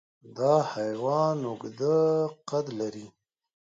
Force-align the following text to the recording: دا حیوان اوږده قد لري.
دا 0.37 0.53
حیوان 0.73 1.37
اوږده 1.49 1.97
قد 2.49 2.65
لري. 2.79 3.05